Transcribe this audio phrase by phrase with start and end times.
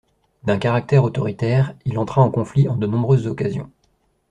[0.45, 3.69] D’un caractère autoritaire, il entra en conflit en de nombreuses occasions.